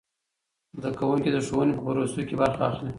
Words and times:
زده 0.81 0.89
کوونکي 0.99 1.29
د 1.31 1.37
ښوونې 1.47 1.73
په 1.77 1.81
پروسې 1.87 2.21
کې 2.27 2.35
برخه 2.41 2.63
لري. 2.71 2.89